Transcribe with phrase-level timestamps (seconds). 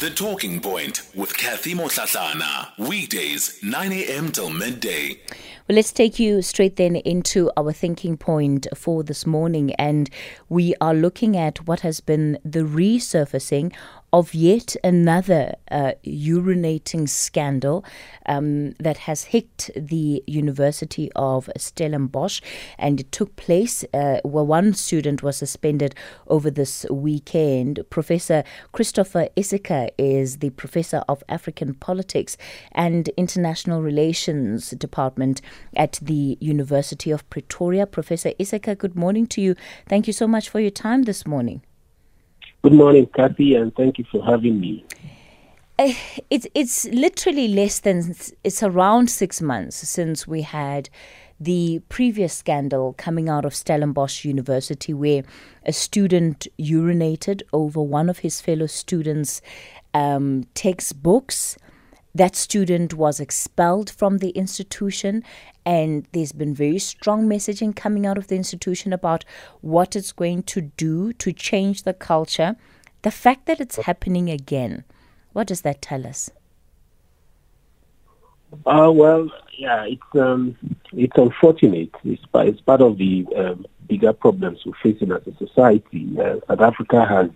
[0.00, 2.70] The Talking Point with Cathy Mohlahlana.
[2.78, 4.32] Weekdays, 9 a.m.
[4.32, 5.20] till midday.
[5.68, 9.74] Well, let's take you straight then into our thinking point for this morning.
[9.74, 10.08] And
[10.48, 13.74] we are looking at what has been the resurfacing
[14.12, 17.84] of yet another uh, urinating scandal
[18.26, 22.40] um, that has hit the University of Stellenbosch,
[22.78, 23.84] and it took place.
[23.94, 25.94] Uh, well, one student was suspended
[26.26, 27.80] over this weekend.
[27.90, 32.36] Professor Christopher Isike is the professor of African politics
[32.72, 35.40] and international relations department
[35.76, 37.86] at the University of Pretoria.
[37.86, 39.54] Professor Isike, good morning to you.
[39.88, 41.62] Thank you so much for your time this morning.
[42.62, 44.84] Good morning, Kathy, and thank you for having me.
[45.78, 45.94] Uh,
[46.28, 50.90] it's it's literally less than it's around six months since we had
[51.40, 55.22] the previous scandal coming out of Stellenbosch University, where
[55.64, 59.40] a student urinated over one of his fellow students'
[59.94, 61.56] um, textbooks.
[62.14, 65.22] That student was expelled from the institution,
[65.64, 69.24] and there's been very strong messaging coming out of the institution about
[69.60, 72.56] what it's going to do to change the culture.
[73.02, 74.84] The fact that it's happening again,
[75.32, 76.30] what does that tell us?
[78.66, 80.56] Uh, well, yeah, it's um,
[80.92, 81.90] it's unfortunate.
[82.02, 86.16] It's, it's part of the um, bigger problems we're facing as a society.
[86.18, 87.30] Uh, South Africa has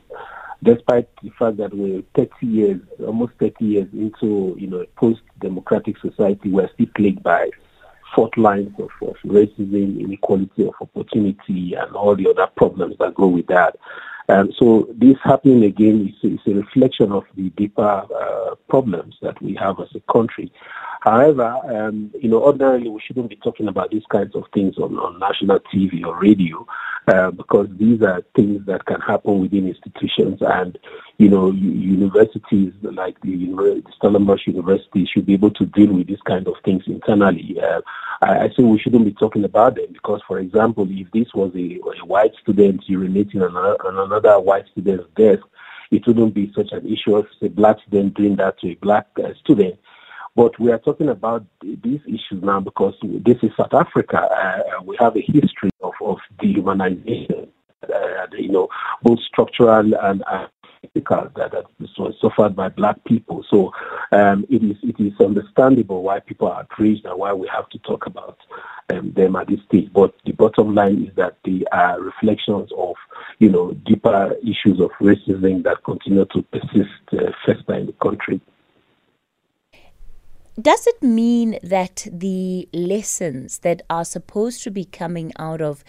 [0.65, 5.99] despite the fact that we're 30 years, almost 30 years into, you know, a post-democratic
[5.99, 7.51] society, we're still plagued by
[8.15, 13.27] fault lines of, of racism, inequality of opportunity, and all the other problems that go
[13.27, 13.77] with that.
[14.29, 19.55] So this happening again is, is, a reflection of the deeper uh, problems that we
[19.55, 20.51] have as a country.
[21.03, 24.99] However, um, you know, ordinarily we shouldn't be talking about these kinds of things on,
[24.99, 26.67] on national TV or radio
[27.09, 30.79] uh, because these are things that can happen within institutions and,
[31.19, 36.23] you know, universities like the, the Stellenbosch University should be able to deal with these
[36.25, 37.61] kind of things internally.
[37.61, 37.83] Uh,
[38.23, 41.53] I, I say we shouldn't be talking about them because, for example, if this was
[41.55, 45.43] a, a white student urinating on, a, on another white student's desk,
[45.91, 49.07] it wouldn't be such an issue if a black student doing that to a black
[49.23, 49.79] uh, student.
[50.37, 54.21] But we are talking about these issues now because this is South Africa.
[54.21, 57.49] Uh, we have a history of, of dehumanization,
[57.83, 58.69] uh, you know,
[59.03, 60.47] both structural and uh,
[60.95, 61.65] that, that
[61.99, 63.45] was suffered by black people.
[63.49, 63.73] So
[64.13, 67.79] um, it is it is understandable why people are outraged and why we have to
[67.79, 68.39] talk about
[68.91, 69.91] um, them at this stage.
[69.93, 72.97] But the bottom line is that they are reflections of
[73.39, 78.41] you know deeper issues of racism that continue to persist uh, fester in the country.
[80.61, 85.83] Does it mean that the lessons that are supposed to be coming out of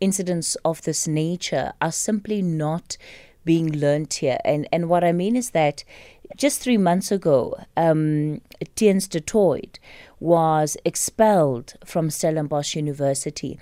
[0.00, 2.96] incidents of this nature are simply not
[3.44, 4.38] being learnt here?
[4.44, 5.82] And and what I mean is that
[6.36, 8.40] just three months ago, um,
[8.76, 9.78] Theuns du Toit
[10.20, 13.58] was expelled from Stellenbosch University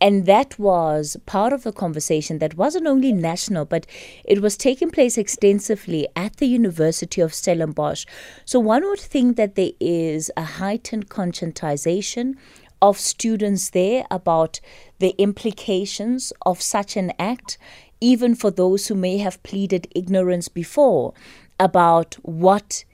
[0.00, 3.86] and that was part of the conversation that wasn't only national, but
[4.24, 8.06] it was taking place extensively at the University of Stellenbosch.
[8.46, 12.34] So one would think that there is a heightened conscientization
[12.80, 14.60] of students there about
[15.00, 17.58] the implications of such an act,
[18.00, 21.12] even for those who may have pleaded ignorance before
[21.60, 22.84] about what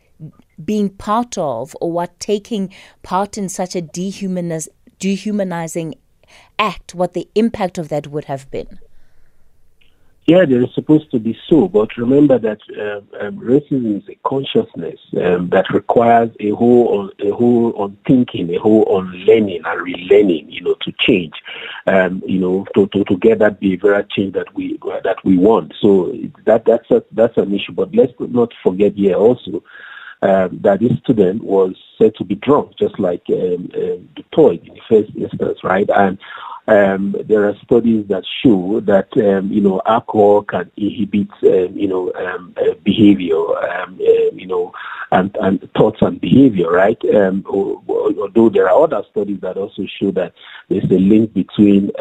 [0.63, 2.73] being part of or what taking
[3.03, 4.69] part in such a dehumaniz-
[4.99, 5.95] dehumanizing
[6.59, 8.79] act, what the impact of that would have been?
[10.27, 14.17] Yeah, there is supposed to be so, but remember that uh, um, racism is a
[14.29, 19.63] consciousness um, that requires a whole on a whole on thinking, a whole on learning
[19.65, 21.35] and relearning, you know, to change,
[21.87, 25.73] um, you know, to, to, to get that behavioral change that we that we want.
[25.81, 26.13] So
[26.45, 27.73] that that's a, that's an issue.
[27.73, 29.63] But let's not forget here also
[30.23, 34.75] um, that this student was said to be drunk, just like um, du Toit in
[34.75, 35.89] the first instance, right?
[35.95, 36.19] And
[36.69, 41.87] um, there are studies that show that um, you know alcohol can inhibit um, you
[41.87, 43.87] know um, uh, behavior, uh,
[44.33, 44.73] you know,
[45.13, 46.99] and, and thoughts and behavior, right?
[47.05, 50.33] Although there are other studies that also show that
[50.69, 51.93] there's a link between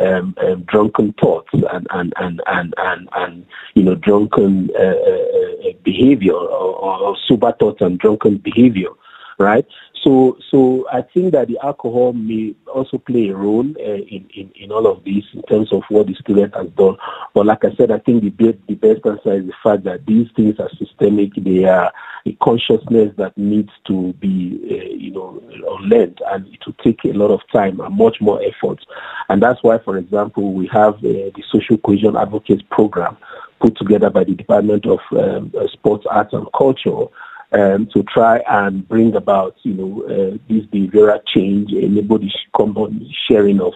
[0.66, 3.45] drunken thoughts and and and and and, and
[3.75, 8.89] you know drunken uh, uh, uh behavior or, or sober thoughts and drunken behavior,
[9.38, 9.68] right?
[10.06, 14.52] So, so I think that the alcohol may also play a role uh, in, in,
[14.54, 16.98] in all of this in terms of what the student has done.
[17.34, 20.06] But like I said, I think the best, the best answer is the fact that
[20.06, 21.31] these things are systemic.
[21.36, 21.92] They are
[22.28, 25.42] a consciousness that needs to be, uh, you know,
[25.81, 28.86] learned, and it will take a lot of time and much more effort.
[29.30, 33.18] And that's why, for example, we have uh, the social cohesion advocates program
[33.60, 37.08] put together by the Department of um, Sports, Arts and Culture
[37.51, 43.09] um, to try and bring about, you know, uh, this behavioral change, enable the common
[43.27, 43.74] sharing of,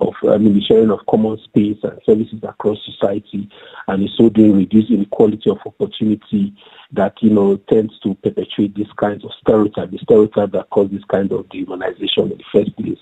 [0.00, 3.48] of I mean, the sharing of common space and services across society,
[3.88, 6.54] and so doing reduce inequality of opportunity
[6.92, 11.04] that, you know, tends to perpetuate these kinds of stereotypes, the stereotype that cause this
[11.04, 12.98] kind of dehumanization in the first place.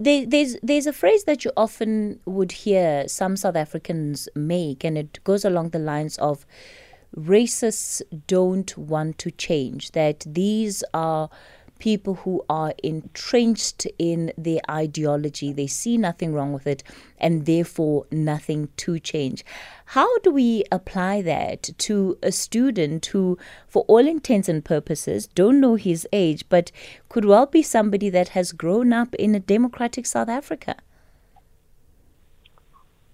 [0.00, 4.96] There, there's there's a phrase that you often would hear some South Africans make, and
[4.96, 6.46] it goes along the lines of
[7.16, 11.28] racists don't want to change, that these are
[11.82, 15.52] people who are entrenched in their ideology.
[15.52, 16.84] They see nothing wrong with it
[17.18, 19.44] and therefore nothing to change.
[19.86, 23.36] How do we apply that to a student who,
[23.66, 26.70] for all intents and purposes, don't know his age, but
[27.08, 30.76] could well be somebody that has grown up in a democratic South Africa?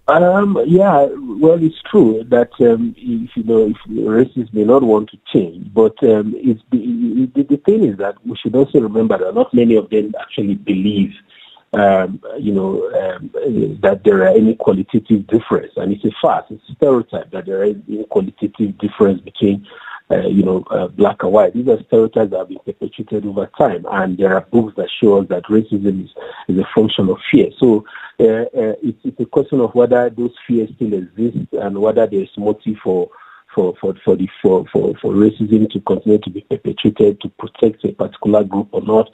[0.09, 1.07] Um, yeah,
[1.37, 5.71] well, it's true that um, if you know if racists may not want to change,
[5.71, 9.53] but um, it's the, the, the thing is that we should also remember that not
[9.53, 11.13] many of them actually believe,
[11.73, 13.29] um, you know, um,
[13.83, 17.63] that there are any qualitative difference, and it's a fact, it's a stereotype that there
[17.63, 19.67] is any qualitative difference between
[20.11, 21.53] uh, you know, uh, black and white.
[21.53, 25.21] These are stereotypes that have been perpetuated over time, and there are books that show
[25.21, 26.09] us that racism is,
[26.47, 27.51] is a function of fear.
[27.59, 27.85] So
[28.19, 32.77] it's, it's, a question of whether those fears still exist and whether there is motive
[32.83, 33.09] for
[33.53, 37.83] for for for the for, for for racism to continue to be perpetrated to protect
[37.85, 39.09] a particular group or not.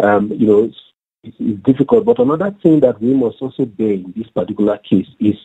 [0.00, 0.76] Um, you know, it's,
[1.24, 2.04] it's, difficult.
[2.04, 5.36] But another thing that we must also bear in this particular case is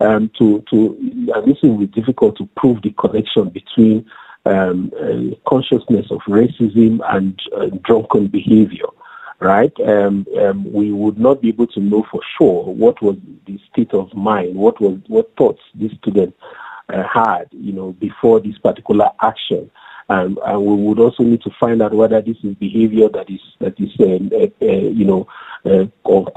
[0.00, 0.96] um, to to
[1.34, 4.06] and this will be difficult to prove the connection between
[4.46, 8.86] um, uh, consciousness of racism and uh, drunken behavior,
[9.44, 9.72] right?
[9.80, 13.92] Um, um, we would not be able to know for sure what was the state
[13.92, 16.34] of mind, what was what thoughts this student
[16.88, 19.70] uh, had, you know, before this particular action.
[20.08, 23.40] Um, and we would also need to find out whether this is behavior that is
[23.60, 25.26] that is um, uh, uh, you know
[25.64, 25.86] uh,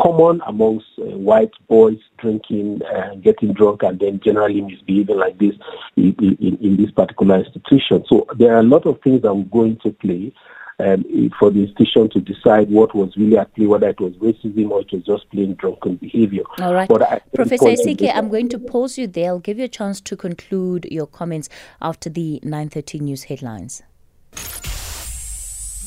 [0.01, 2.81] common amongst uh, white boys drinking
[3.21, 5.53] getting drunk and then generally misbehaving like this
[5.97, 8.05] in, in, in, this particular institution.
[8.07, 10.33] So there are a lot of things that will go into play
[10.79, 14.69] um, for the institution to decide what was really at play, whether it was racism
[14.69, 16.43] or it was just plain drunken behavior.
[16.59, 16.87] All right.
[17.33, 19.29] Professor Isike, I'm going to pause you there.
[19.29, 21.49] I'll give you a chance to conclude your comments
[21.81, 23.81] after the 9.30 news headlines.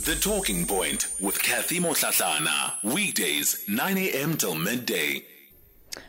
[0.04, 2.82] The Talking Point with Cathy Mohlahlana.
[2.82, 4.36] Weekdays, 9 a.m.
[4.36, 5.22] till midday.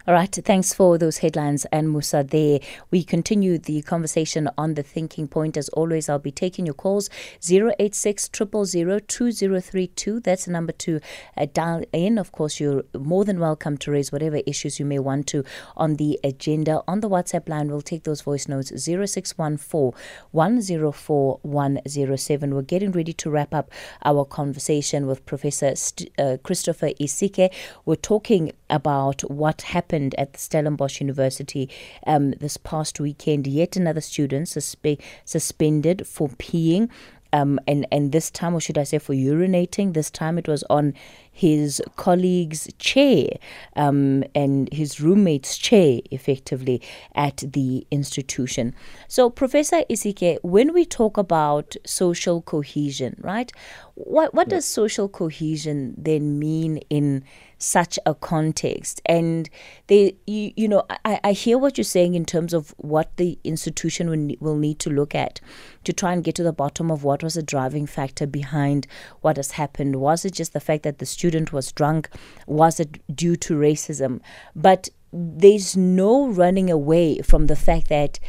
[0.08, 2.60] All right, thanks for those headlines and Musa there.
[2.90, 5.58] We continue the conversation on the thinking point.
[5.58, 7.08] As always, I'll be taking your calls
[7.48, 10.20] 086 2032.
[10.20, 11.00] That's the number to
[11.38, 12.18] uh, dial in.
[12.18, 15.44] Of course, you're more than welcome to raise whatever issues you may want to
[15.78, 16.82] on the agenda.
[16.88, 19.94] On the WhatsApp line, we'll take those voice notes 0614
[20.32, 22.56] 104 107.
[22.56, 23.70] We're getting ready to wrap up
[24.04, 27.54] our conversation with Professor St- uh, Christopher Isike.
[27.86, 31.70] We're talking about what happened at the Stellenbosch University
[32.06, 33.48] um, this past weekend.
[33.48, 36.90] Yet another student suspe- suspended for peeing.
[37.34, 40.64] Um, and, and this time, or should I say, for urinating, this time it was
[40.70, 40.94] on
[41.32, 43.30] his colleague's chair
[43.78, 46.82] um, and his roommate's chair, effectively,
[47.16, 48.76] at the institution.
[49.08, 53.50] So, Professor Isike, when we talk about social cohesion, right,
[53.96, 57.24] what, what does social cohesion then mean in
[57.62, 59.02] such a context.
[59.06, 59.50] And
[59.88, 63.40] they, you, you know, I, I hear what you're saying in terms of what the
[63.44, 65.40] institution will, will need to look at
[65.84, 68.88] to try and get to the bottom of what was the driving factor behind
[69.22, 69.98] what has happened.
[69.98, 72.10] Was it just the fact that the student was drunk?
[72.48, 74.22] Was it due to racism?
[74.56, 78.20] But there's no running away from the fact that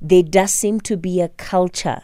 [0.00, 2.02] there does seem to be a culture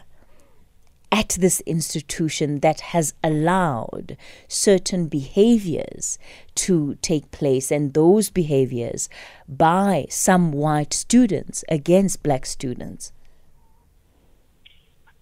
[1.11, 4.15] at this institution that has allowed
[4.47, 6.19] certain behaviors
[6.55, 9.09] to take place, and those behaviors
[9.47, 13.11] by some white students against black students.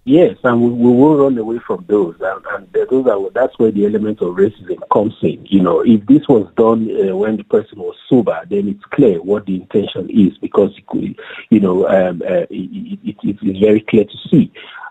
[0.08, 3.72] Yes, and we, we will run away from those, and, and those are that's where
[3.72, 5.46] the element of racism comes in.
[5.46, 9.22] You know, if this was done uh, when the person was sober, then it's clear
[9.22, 10.72] what the intention is because
[11.50, 14.50] you know um, uh, it, it, it's very clear to see.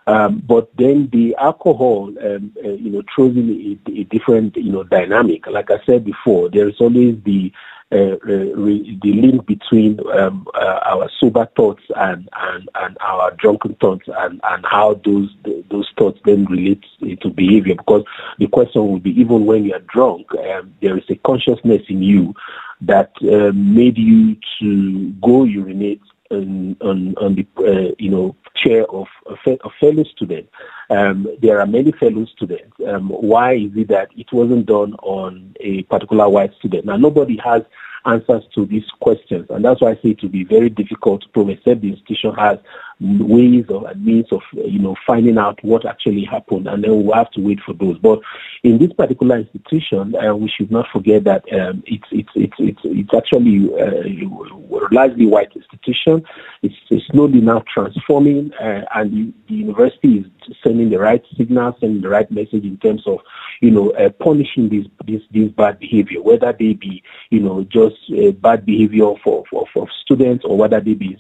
[0.09, 4.71] Um, but then the alcohol, um, uh, you know, throws in a, a, different, you
[4.71, 5.47] know, dynamic.
[5.49, 7.53] Like I said before, there is always the
[7.93, 13.31] uh, uh, re- the link between um, uh, our sober thoughts and, and, and our
[13.33, 15.33] drunken thoughts, and, and how those
[15.71, 16.85] those thoughts then relate
[17.21, 17.77] to behavior.
[17.77, 18.05] Because
[18.39, 22.03] the question will be, even when you are drunk, um, there is a consciousness in
[22.03, 22.35] you
[22.81, 28.85] that uh, made you to go urinate on, on, on the uh, you know chair
[28.87, 30.49] of a, fellow student.
[30.91, 32.77] Um, there are many fellow students.
[32.87, 36.87] Um, why is it that it wasn't done on a particular white student?
[36.87, 37.63] Now nobody has
[38.07, 39.47] answers to these questions.
[39.51, 42.33] And that's why I say it will be very difficult to prove, except the institution
[42.35, 42.59] has
[43.01, 46.67] ways or means of, you know, finding out what actually happened.
[46.67, 47.99] And then we'll have to wait for those.
[47.99, 48.21] But
[48.63, 52.81] in this particular institution, uh, we should not forget that um, it's, it's, it's, it's,
[52.85, 56.25] it's actually uh, a largely white institution.
[56.63, 61.75] It's, it's slowly now transforming, uh, and the, the, university is sending the right signals,
[61.81, 63.19] sending the right message in terms of,
[63.61, 67.97] you know, uh, punishing this, this, this bad behavior, whether they be, you know, just
[68.19, 71.17] uh, bad behavior for, for, for students or whether they be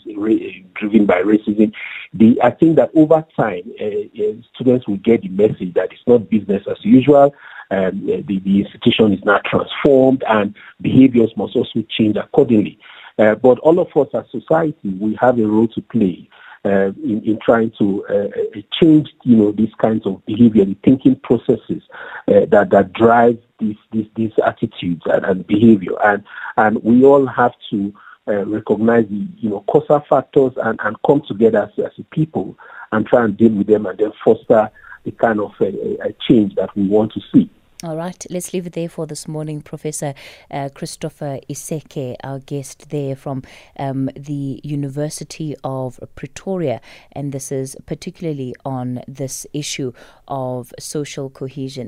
[0.75, 1.66] driven by racism.
[2.13, 6.03] The, I think that over time, uh, uh, students will get the message that it's
[6.07, 7.35] not business as usual.
[7.71, 12.79] Um, the, the institution is now transformed and behaviors must also change accordingly.
[13.19, 16.29] Uh, but all of us as society, we have a role to play
[16.67, 21.15] uh, in, in, trying to uh, change, you know, these kinds of behavior, the thinking
[21.21, 21.83] processes
[22.29, 26.25] uh, that that drive these these, these attitudes and, and, behavior, and
[26.57, 27.95] and we all have to
[28.28, 32.56] uh, recognize the you know causal factors and, and come together as, as a people
[32.92, 34.71] and try and deal with them, and then foster
[35.04, 37.50] the kind of uh, a change that we want to see.
[37.85, 39.61] All right, let's leave it there for this morning.
[39.61, 40.14] Professor
[40.50, 43.42] uh, Christopher Isike, our guest there from
[43.78, 46.80] um, the University of Pretoria,
[47.12, 49.92] and this is particularly on this issue
[50.26, 51.85] of social cohesion.